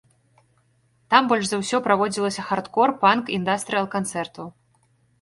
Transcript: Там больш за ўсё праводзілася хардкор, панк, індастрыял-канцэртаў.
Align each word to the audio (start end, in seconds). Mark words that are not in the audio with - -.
Там 1.15 1.27
больш 1.33 1.45
за 1.51 1.59
ўсё 1.61 1.77
праводзілася 1.89 2.49
хардкор, 2.49 2.97
панк, 3.07 3.23
індастрыял-канцэртаў. 3.39 4.55